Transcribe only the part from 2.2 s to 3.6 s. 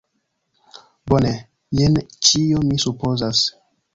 ĉio mi supozas!